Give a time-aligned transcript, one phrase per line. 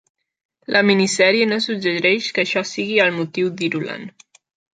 [0.75, 4.11] La minisèrie no suggereix que això sigui el motiu d'Irulan.